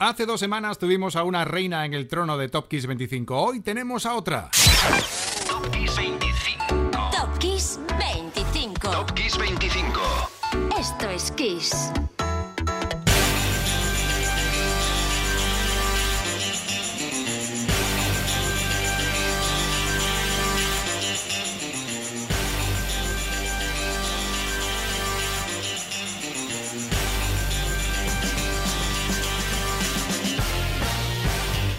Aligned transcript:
Hace 0.00 0.26
dos 0.26 0.38
semanas 0.38 0.78
tuvimos 0.78 1.16
a 1.16 1.24
una 1.24 1.44
reina 1.44 1.84
en 1.84 1.92
el 1.92 2.06
trono 2.06 2.38
de 2.38 2.48
Top 2.48 2.68
Kiss 2.68 2.86
25. 2.86 3.36
Hoy 3.36 3.58
tenemos 3.58 4.06
a 4.06 4.14
otra. 4.14 4.48
Top 5.48 5.68
Kiss 5.72 5.96
25. 5.96 7.10
Top 7.10 7.38
Kiss 7.40 7.80
25. 7.98 8.90
Top 8.92 9.12
Kiss 9.14 9.36
25. 9.36 10.00
Esto 10.78 11.10
es 11.10 11.32
Kiss. 11.32 11.90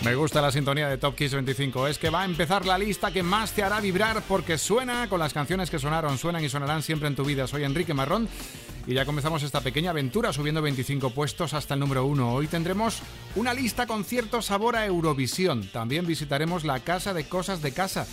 Me 0.09 0.15
gusta 0.15 0.41
la 0.41 0.51
sintonía 0.51 0.89
de 0.89 0.97
Top 0.97 1.13
Kiss 1.13 1.35
25. 1.35 1.85
Es 1.85 1.99
que 1.99 2.09
va 2.09 2.23
a 2.23 2.25
empezar 2.25 2.65
la 2.65 2.79
lista 2.79 3.11
que 3.11 3.21
más 3.21 3.51
te 3.51 3.61
hará 3.61 3.79
vibrar 3.79 4.23
porque 4.27 4.57
suena 4.57 5.07
con 5.07 5.19
las 5.19 5.33
canciones 5.33 5.69
que 5.69 5.77
sonaron, 5.77 6.17
suenan 6.17 6.43
y 6.43 6.49
sonarán 6.49 6.81
siempre 6.81 7.07
en 7.07 7.15
tu 7.15 7.23
vida. 7.23 7.45
Soy 7.45 7.63
Enrique 7.63 7.93
Marrón 7.93 8.27
y 8.87 8.95
ya 8.95 9.05
comenzamos 9.05 9.43
esta 9.43 9.61
pequeña 9.61 9.91
aventura 9.91 10.33
subiendo 10.33 10.63
25 10.63 11.11
puestos 11.11 11.53
hasta 11.53 11.75
el 11.75 11.79
número 11.79 12.07
1. 12.07 12.33
Hoy 12.33 12.47
tendremos 12.47 13.03
una 13.35 13.53
lista 13.53 13.85
con 13.85 14.03
cierto 14.03 14.41
sabor 14.41 14.77
a 14.77 14.87
Eurovisión. 14.87 15.69
También 15.71 16.07
visitaremos 16.07 16.63
la 16.63 16.79
Casa 16.79 17.13
de 17.13 17.25
Cosas 17.25 17.61
de 17.61 17.71
Casa 17.71 18.07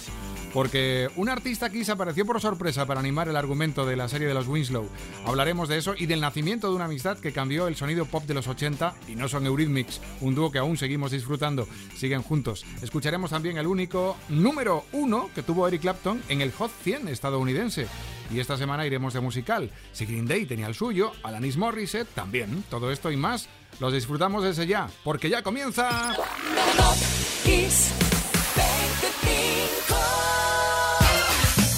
porque 0.57 1.11
un 1.17 1.29
artista 1.29 1.67
aquí 1.67 1.85
se 1.85 1.93
apareció 1.93 2.25
por 2.25 2.41
sorpresa 2.41 2.87
para 2.87 2.99
animar 2.99 3.29
el 3.29 3.37
argumento 3.37 3.85
de 3.85 3.95
la 3.95 4.09
serie 4.09 4.27
de 4.27 4.33
los 4.33 4.49
Winslow. 4.49 4.89
Hablaremos 5.27 5.69
de 5.69 5.77
eso 5.77 5.93
y 5.95 6.07
del 6.07 6.23
nacimiento 6.23 6.71
de 6.71 6.77
una 6.77 6.87
amistad 6.87 7.19
que 7.19 7.31
cambió 7.31 7.69
el 7.69 7.77
sonido 7.77 8.07
pop 8.07 8.25
de 8.25 8.33
los 8.33 8.49
80 8.49 8.95
y 9.07 9.17
no 9.17 9.29
son 9.29 9.45
Eurythmics, 9.45 10.01
un 10.23 10.35
dúo 10.35 10.51
que 10.51 10.59
aún 10.59 10.79
seguimos 10.79 11.11
disfrutando. 11.11 11.69
Siguen 11.95 12.23
juntos. 12.23 12.65
Escucharemos 12.81 13.33
también 13.33 13.59
el 13.59 13.67
único 13.67 14.17
número 14.31 14.87
uno 14.93 15.29
que 15.35 15.43
tuvo 15.43 15.69
Eric 15.69 15.83
Clapton 15.83 16.23
en 16.31 16.41
el 16.41 16.53
Hot 16.53 16.71
100 16.83 17.09
estadounidense. 17.09 17.87
Y 18.33 18.41
esta 18.41 18.57
semana 18.57 18.87
iremos 18.87 19.13
de 19.13 19.21
musical. 19.21 19.71
Si 19.93 20.07
Green 20.07 20.27
Day 20.27 20.47
tenía 20.47 20.69
el 20.69 20.75
suyo, 20.75 21.13
Alanis 21.23 21.59
Morissette 21.59 22.15
también. 22.15 22.65
Todo 22.71 22.91
esto 22.91 23.11
y 23.11 23.19
más 23.19 23.51
los 23.79 23.93
disfrutamos 23.93 24.43
desde 24.43 24.67
ya, 24.67 24.89
porque 25.05 25.29
ya 25.29 25.43
comienza... 25.43 26.17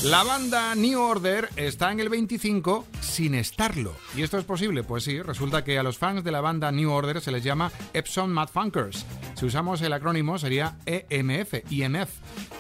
La 0.09 0.23
banda 0.23 0.75
New 0.75 0.99
Order 0.99 1.51
está 1.57 1.93
en 1.93 2.01
el 2.01 2.09
25 2.09 2.87
sin 2.99 3.35
estarlo. 3.35 3.95
¿Y 4.17 4.23
esto 4.23 4.39
es 4.39 4.45
posible? 4.45 4.83
Pues 4.83 5.05
sí, 5.05 5.21
resulta 5.21 5.65
que 5.65 5.79
a 5.79 5.83
los 5.83 5.99
fans 5.99 6.25
de 6.25 6.33
la 6.33 6.41
banda 6.41 6.73
New 6.73 6.91
Order 6.91 7.21
se 7.21 7.31
les 7.31 7.45
llama 7.45 7.71
Epson 7.93 8.33
Mad 8.33 8.49
Funkers. 8.49 9.05
Si 9.35 9.45
usamos 9.45 9.83
el 9.83 9.93
acrónimo 9.93 10.39
sería 10.39 10.79
EMF, 10.87 11.71
IMF. 11.71 12.09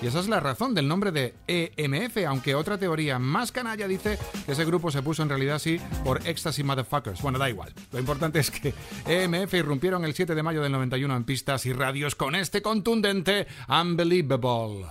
Y 0.03 0.09
esa 0.09 0.21
es 0.21 0.29
la 0.29 0.41
razón 0.41 0.75
del 0.75 0.89
nombre 0.89 1.11
de 1.11 1.37
EMF, 1.47 2.19
aunque 2.29 2.55
otra 2.55 2.77
teoría 2.77 3.19
más 3.19 3.51
canalla 3.51 3.89
dice 3.89 4.19
que 4.45 4.53
ese 4.53 4.67
grupo 4.67 4.91
se 4.91 5.01
puso 5.01 5.23
en 5.23 5.31
realidad 5.31 5.57
así 5.57 5.81
por 6.05 6.21
Ecstasy 6.27 6.63
Motherfuckers. 6.63 7.23
Bueno, 7.23 7.39
da 7.39 7.49
igual. 7.49 7.73
Lo 7.93 7.99
importante 7.99 8.41
es 8.41 8.51
que 8.51 8.75
EMF 9.07 9.55
irrumpieron 9.55 10.05
el 10.05 10.13
7 10.13 10.35
de 10.35 10.43
mayo 10.43 10.61
del 10.61 10.73
91 10.73 11.17
en 11.17 11.25
pistas 11.25 11.65
y 11.65 11.73
radios 11.73 12.15
con 12.15 12.35
este 12.35 12.61
contundente 12.61 13.47
Unbelievable. 13.69 14.87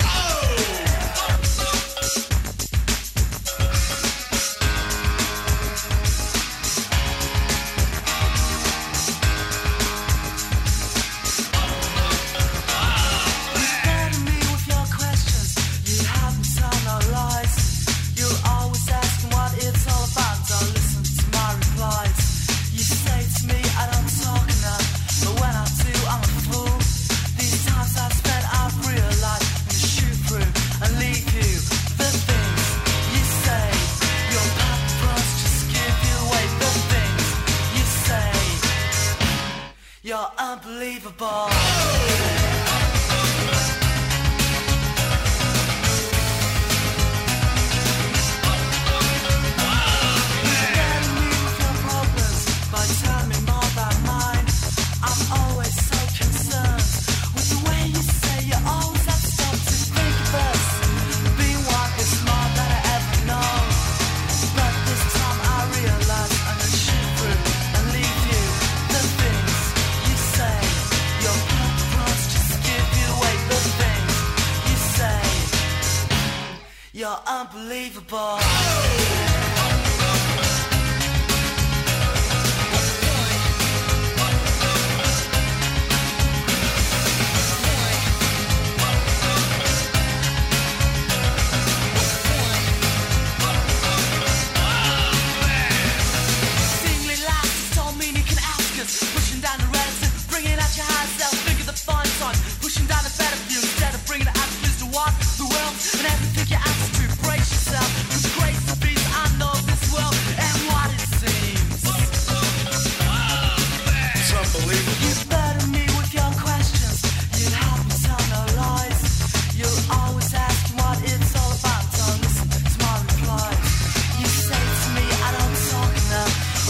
unbelievable. 40.58 41.86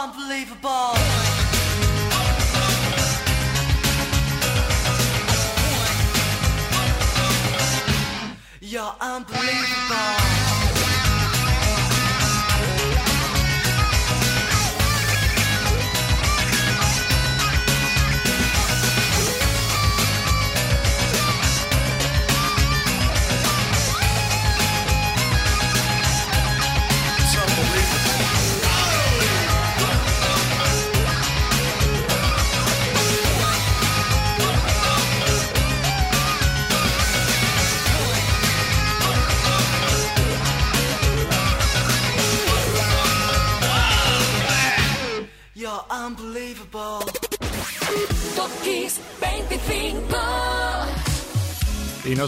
unbelievable. 0.00 0.96
You're 8.62 8.94
unbelievable. 9.00 9.59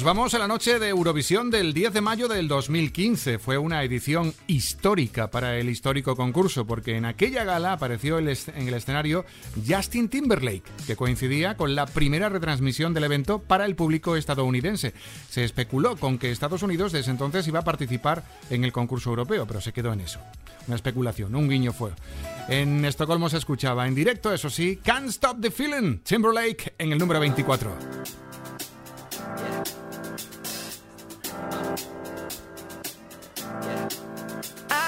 Vamos 0.05 0.35
a 0.35 0.39
la 0.39 0.49
noche 0.49 0.79
de 0.79 0.89
Eurovisión 0.89 1.51
del 1.51 1.75
10 1.75 1.93
de 1.93 2.01
mayo 2.01 2.27
del 2.27 2.49
2015. 2.49 3.39
Fue 3.39 3.59
una 3.59 3.83
edición 3.85 4.35
histórica 4.47 5.31
para 5.31 5.59
el 5.59 5.69
histórico 5.69 6.17
concurso, 6.17 6.67
porque 6.67 6.97
en 6.97 7.05
aquella 7.05 7.45
gala 7.45 7.73
apareció 7.73 8.19
en 8.19 8.29
el 8.29 8.75
escenario 8.75 9.25
Justin 9.67 10.09
Timberlake, 10.09 10.65
que 10.87 10.97
coincidía 10.97 11.57
con 11.57 11.75
la 11.75 11.87
primera 11.87 12.29
retransmisión 12.29 12.95
del 12.95 13.05
evento 13.05 13.41
para 13.41 13.65
el 13.65 13.77
público 13.77 14.17
estadounidense. 14.17 14.95
Se 15.29 15.45
especuló 15.45 15.97
con 15.97 16.19
que 16.19 16.31
Estados 16.31 16.63
Unidos 16.63 16.93
desde 16.93 17.11
entonces 17.11 17.47
iba 17.47 17.61
a 17.61 17.65
participar 17.65 18.25
en 18.51 18.65
el 18.65 18.73
concurso 18.73 19.11
europeo, 19.11 19.47
pero 19.47 19.61
se 19.61 19.73
quedó 19.73 19.93
en 19.93 20.01
eso. 20.01 20.21
Una 20.67 20.77
especulación, 20.77 21.35
un 21.35 21.49
guiño 21.49 21.73
fue. 21.73 21.91
En 22.49 22.85
Estocolmo 22.85 23.29
se 23.29 23.37
escuchaba 23.39 23.87
en 23.87 23.95
directo, 23.95 24.33
eso 24.33 24.51
sí, 24.51 24.81
Can't 24.83 25.09
Stop 25.09 25.41
the 25.41 25.51
Feeling, 25.51 25.99
Timberlake 25.99 26.75
en 26.79 26.93
el 26.93 26.99
número 26.99 27.21
24. 27.21 27.77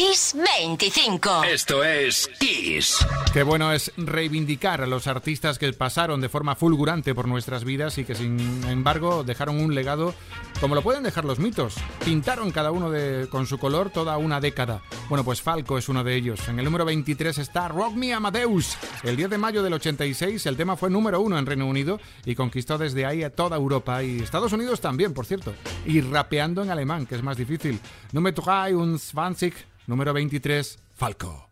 Kiss 0.00 0.34
25. 0.34 1.44
Esto 1.44 1.84
es 1.84 2.26
Kiss. 2.38 3.06
Qué 3.34 3.42
bueno 3.42 3.70
es 3.70 3.92
reivindicar 3.98 4.80
a 4.80 4.86
los 4.86 5.06
artistas 5.06 5.58
que 5.58 5.70
pasaron 5.74 6.22
de 6.22 6.30
forma 6.30 6.56
fulgurante 6.56 7.14
por 7.14 7.28
nuestras 7.28 7.64
vidas 7.64 7.98
y 7.98 8.04
que 8.04 8.14
sin 8.14 8.64
embargo 8.64 9.24
dejaron 9.24 9.60
un 9.60 9.74
legado 9.74 10.14
como 10.58 10.74
lo 10.74 10.82
pueden 10.82 11.02
dejar 11.02 11.26
los 11.26 11.38
mitos. 11.38 11.74
Pintaron 12.02 12.50
cada 12.50 12.70
uno 12.70 12.90
de, 12.90 13.28
con 13.28 13.46
su 13.46 13.58
color 13.58 13.90
toda 13.90 14.16
una 14.16 14.40
década. 14.40 14.82
Bueno, 15.10 15.22
pues 15.22 15.42
Falco 15.42 15.76
es 15.76 15.90
uno 15.90 16.02
de 16.02 16.14
ellos. 16.16 16.48
En 16.48 16.58
el 16.58 16.64
número 16.64 16.86
23 16.86 17.36
está 17.36 17.68
Rock 17.68 17.94
Me 17.94 18.14
Amadeus. 18.14 18.78
El 19.02 19.16
10 19.16 19.28
de 19.30 19.38
mayo 19.38 19.62
del 19.62 19.74
86 19.74 20.46
el 20.46 20.56
tema 20.56 20.76
fue 20.76 20.88
número 20.88 21.20
uno 21.20 21.38
en 21.38 21.44
Reino 21.44 21.66
Unido 21.66 22.00
y 22.24 22.34
conquistó 22.34 22.78
desde 22.78 23.04
ahí 23.04 23.22
a 23.22 23.34
toda 23.34 23.58
Europa 23.58 24.02
y 24.02 24.20
Estados 24.20 24.54
Unidos 24.54 24.80
también, 24.80 25.12
por 25.12 25.26
cierto. 25.26 25.52
Y 25.84 26.00
rapeando 26.00 26.62
en 26.62 26.70
alemán, 26.70 27.04
que 27.04 27.16
es 27.16 27.22
más 27.22 27.36
difícil. 27.36 27.78
Número 28.12 28.42
23, 28.42 29.69
número 29.90 30.12
23, 30.14 30.78
Falco. 30.94 31.50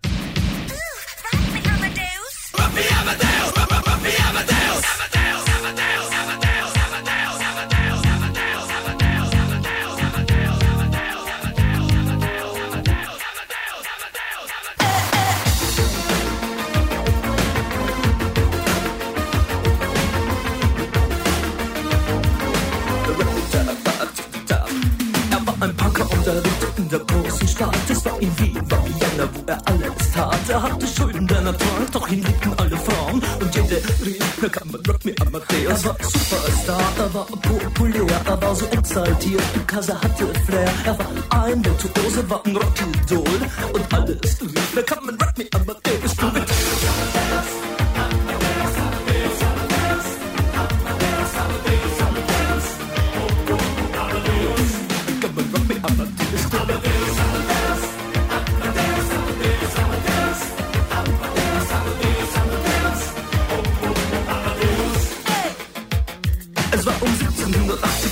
Er 26.90 27.90
er. 27.90 27.97
War 28.08 28.22
in 28.22 28.38
Wien, 28.38 28.70
war 28.70 28.84
Vienna, 28.86 29.28
wo 29.34 29.42
er 29.46 29.60
alles 29.66 30.12
tat. 30.14 30.48
Er 30.48 30.62
hatte 30.62 30.86
Schulden, 30.86 31.26
denn 31.26 31.44
er 31.44 31.58
trank, 31.58 31.92
doch 31.92 32.08
ihn 32.08 32.22
liebten 32.22 32.54
alle 32.56 32.76
Frauen. 32.76 33.22
Und 33.40 33.54
jede 33.54 33.76
rief, 34.04 34.24
na 34.40 34.48
kann 34.48 34.70
man 34.70 34.80
Rock 34.88 35.04
Me 35.04 35.14
Amadeus. 35.20 35.84
Er 35.84 35.84
war 35.84 35.96
Superstar, 36.00 36.92
er 36.98 37.14
war 37.14 37.26
populär, 37.26 38.20
er 38.24 38.42
war 38.42 38.54
so 38.54 38.64
exaltiert, 38.66 39.42
because 39.52 39.92
er 39.92 40.00
hatte 40.00 40.26
Flair. 40.46 40.72
Er 40.86 40.98
war 40.98 41.44
ein 41.44 41.62
Virtuose, 41.62 42.30
war 42.30 42.40
ein 42.46 42.56
Rockidol. 42.56 43.40
Und 43.74 43.94
alles 43.94 44.40
rief, 44.40 44.72
na 44.74 44.82
kann 44.82 45.04
man 45.04 45.14
Rock 45.16 45.36
Me 45.36 45.44
Amadeus. 45.52 46.16
Du 46.16 46.26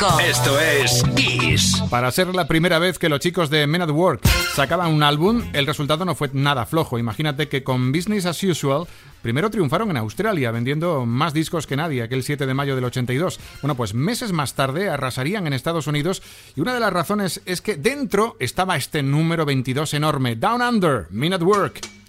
25. 0.00 0.20
Esto 0.20 0.58
es 0.58 1.02
Kiss. 1.14 1.82
Para 1.90 2.10
ser 2.10 2.34
la 2.34 2.48
primera 2.48 2.78
vez 2.78 2.98
que 2.98 3.08
los 3.08 3.20
chicos 3.20 3.50
de 3.50 3.66
Men 3.66 3.82
at 3.82 3.90
Work 3.90 4.26
sacaban 4.54 4.92
un 4.92 5.02
álbum, 5.02 5.42
el 5.52 5.66
resultado 5.66 6.04
no 6.04 6.14
fue 6.14 6.30
nada 6.32 6.64
flojo. 6.64 6.98
Imagínate 6.98 7.48
que 7.48 7.62
con 7.62 7.92
Business 7.92 8.24
as 8.24 8.42
Usual 8.42 8.86
primero 9.20 9.50
triunfaron 9.50 9.90
en 9.90 9.98
Australia, 9.98 10.50
vendiendo 10.52 11.04
más 11.04 11.34
discos 11.34 11.66
que 11.66 11.76
nadie, 11.76 12.02
aquel 12.02 12.22
7 12.22 12.46
de 12.46 12.54
mayo 12.54 12.76
del 12.76 12.84
82. 12.84 13.38
Bueno, 13.60 13.74
pues 13.74 13.92
meses 13.92 14.32
más 14.32 14.54
tarde 14.54 14.88
arrasarían 14.88 15.46
en 15.46 15.52
Estados 15.52 15.86
Unidos 15.86 16.22
y 16.56 16.60
una 16.60 16.72
de 16.72 16.80
las 16.80 16.92
razones 16.92 17.42
es 17.44 17.60
que 17.60 17.76
dentro 17.76 18.36
estaba 18.40 18.76
este 18.76 19.02
número 19.02 19.44
22 19.44 19.92
enorme, 19.94 20.36
Down 20.36 20.62
Under, 20.62 21.08
Men 21.10 21.34
at 21.34 21.42
Work. 21.42 21.99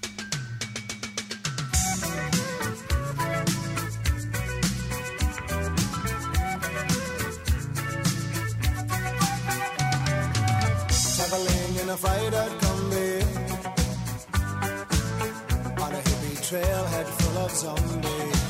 Trailhead 16.51 17.05
full 17.05 17.38
of 17.38 17.51
zombies. 17.51 18.41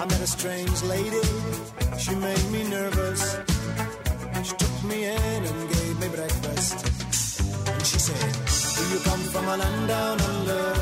I 0.00 0.06
met 0.06 0.20
a 0.22 0.26
strange 0.26 0.82
lady, 0.84 1.20
she 1.98 2.14
made 2.14 2.46
me 2.50 2.64
nervous. 2.64 3.36
She 4.42 4.54
took 4.56 4.84
me 4.84 5.04
in 5.04 5.40
and 5.50 5.68
gave 5.74 6.00
me 6.00 6.08
breakfast. 6.08 6.86
And 7.68 7.84
she 7.84 7.98
said, 7.98 8.32
Do 8.76 8.94
you 8.94 9.00
come 9.00 9.20
from 9.32 9.44
a 9.46 9.56
land 9.58 9.88
down 9.88 10.20
under? 10.22 10.79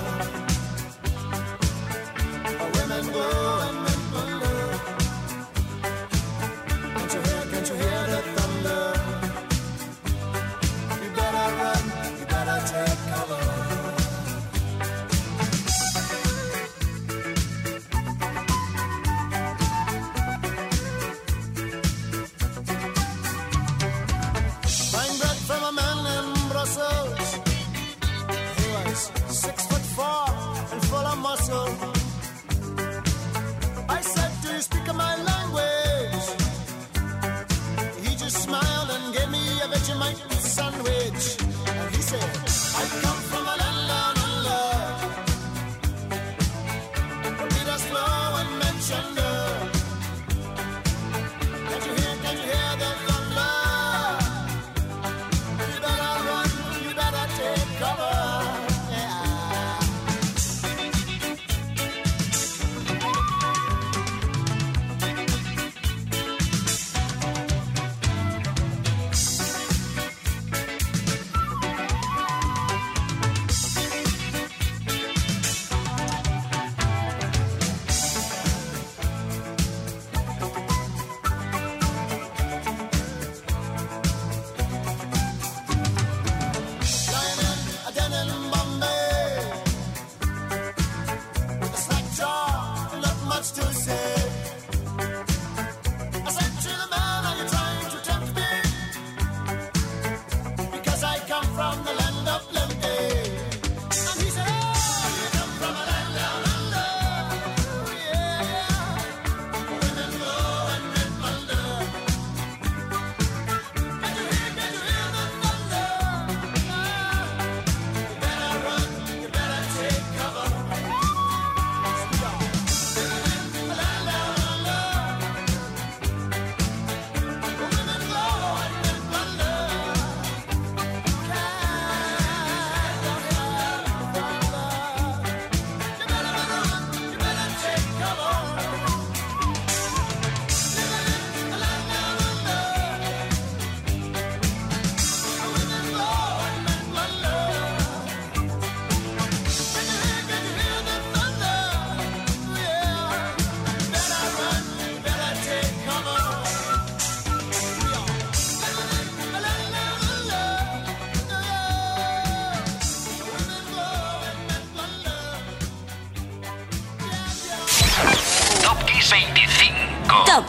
información. 31.37 31.98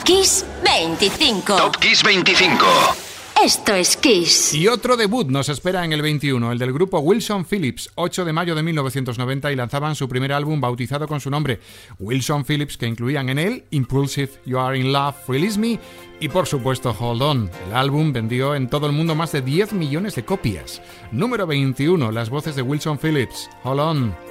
Kiss 0.10 0.44
25. 0.64 1.56
Top 1.56 1.78
Kiss 1.78 2.02
25. 2.02 2.66
Esto 3.46 3.76
es 3.76 3.96
Kiss. 3.96 4.56
Y 4.56 4.68
otro 4.68 4.98
debut 4.98 5.28
nos 5.28 5.50
espera 5.50 5.86
en 5.86 5.94
el 5.94 6.02
21, 6.02 6.52
el 6.52 6.58
del 6.58 6.74
grupo 6.74 6.98
Wilson 6.98 7.46
Phillips, 7.46 7.92
8 7.94 8.26
de 8.26 8.34
mayo 8.34 8.56
de 8.56 8.64
1990, 8.64 9.52
y 9.52 9.56
lanzaban 9.56 9.94
su 9.94 10.10
primer 10.10 10.34
álbum 10.34 10.60
bautizado 10.60 11.08
con 11.08 11.20
su 11.20 11.30
nombre, 11.30 11.60
Wilson 12.00 12.44
Phillips, 12.44 12.76
que 12.76 12.88
incluían 12.88 13.30
en 13.30 13.38
él 13.38 13.66
Impulsive, 13.70 14.32
You 14.48 14.58
Are 14.58 14.80
in 14.80 14.92
Love, 14.92 15.16
Release 15.28 15.60
Me 15.60 15.80
y 16.20 16.28
por 16.28 16.48
supuesto 16.48 16.90
Hold 17.00 17.22
On. 17.22 17.52
El 17.68 17.76
álbum 17.76 18.12
vendió 18.12 18.56
en 18.56 18.68
todo 18.68 18.88
el 18.88 18.94
mundo 18.94 19.14
más 19.14 19.32
de 19.32 19.44
10 19.44 19.74
millones 19.74 20.16
de 20.16 20.26
copias. 20.26 20.82
Número 21.12 21.46
21, 21.46 22.12
las 22.12 22.32
voces 22.32 22.56
de 22.56 22.64
Wilson 22.64 22.98
Phillips, 22.98 23.48
Hold 23.64 23.80
On. 23.80 24.29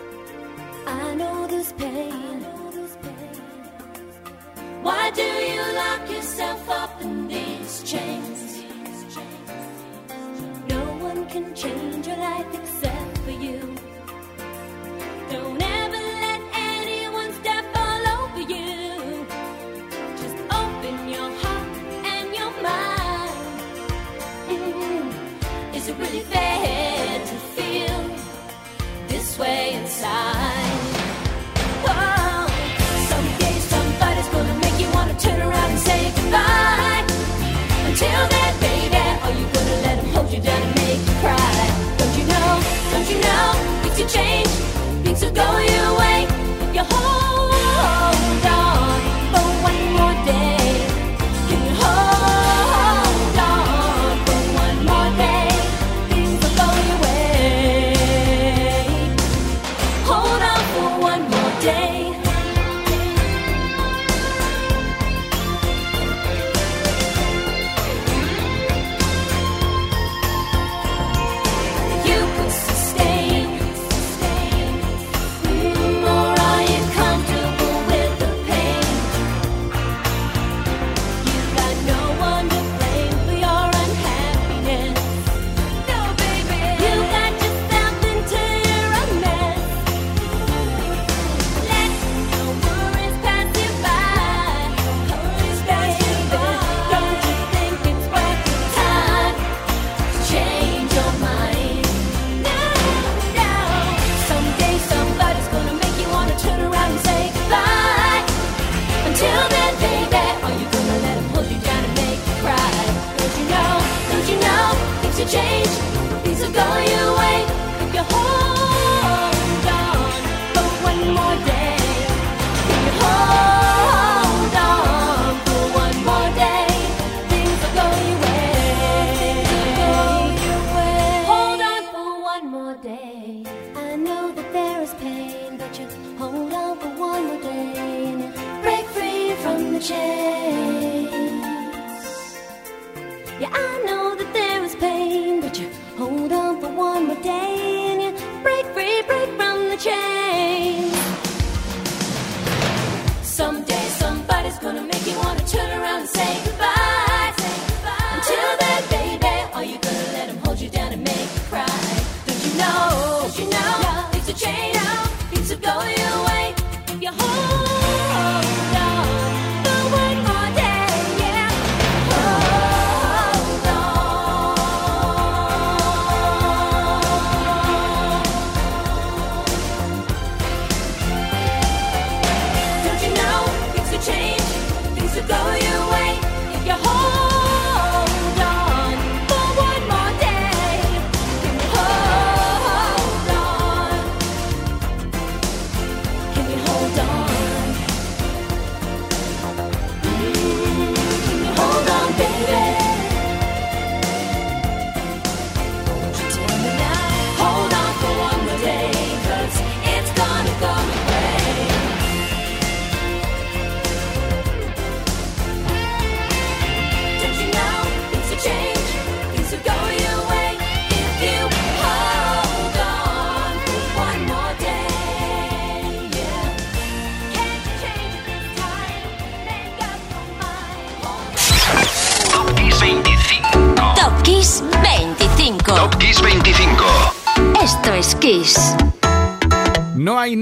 change. 44.09 44.49
Things 45.05 45.23
are 45.23 45.31
going 45.31 45.69
your 45.69 45.98
way. 45.98 45.98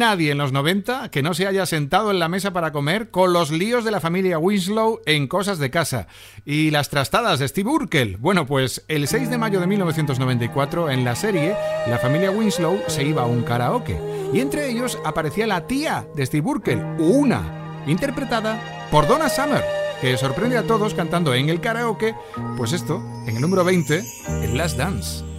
nadie 0.06 0.30
en 0.30 0.38
los 0.38 0.52
90 0.52 1.10
que 1.10 1.20
no 1.20 1.34
se 1.34 1.48
haya 1.48 1.66
sentado 1.66 2.12
en 2.12 2.20
la 2.20 2.28
mesa 2.28 2.52
para 2.52 2.70
comer 2.70 3.10
con 3.10 3.32
los 3.32 3.50
líos 3.50 3.84
de 3.84 3.90
la 3.90 3.98
familia 3.98 4.38
Winslow 4.38 5.00
en 5.04 5.26
cosas 5.26 5.58
de 5.58 5.68
casa 5.68 6.06
y 6.44 6.70
las 6.70 6.90
trastadas 6.90 7.40
de 7.40 7.48
Steve 7.48 7.68
Urkel. 7.68 8.16
Bueno, 8.18 8.46
pues 8.46 8.84
el 8.86 9.08
6 9.08 9.30
de 9.30 9.36
mayo 9.36 9.58
de 9.58 9.66
1994 9.66 10.90
en 10.90 11.04
la 11.04 11.16
serie 11.16 11.56
la 11.88 11.98
familia 11.98 12.30
Winslow 12.30 12.84
se 12.86 13.02
iba 13.02 13.22
a 13.22 13.26
un 13.26 13.42
karaoke 13.42 13.98
y 14.32 14.38
entre 14.38 14.70
ellos 14.70 14.96
aparecía 15.04 15.48
la 15.48 15.66
tía 15.66 16.06
de 16.14 16.24
Steve 16.24 16.46
Urkel, 16.46 16.78
una, 17.00 17.82
interpretada 17.88 18.60
por 18.92 19.08
Donna 19.08 19.28
Summer, 19.28 19.64
que 20.00 20.16
sorprende 20.16 20.56
a 20.56 20.68
todos 20.68 20.94
cantando 20.94 21.34
en 21.34 21.48
el 21.48 21.60
karaoke, 21.60 22.14
pues 22.56 22.72
esto, 22.72 23.02
en 23.26 23.34
el 23.34 23.42
número 23.42 23.64
20, 23.64 24.04
el 24.44 24.56
Last 24.56 24.78
Dance. 24.78 25.35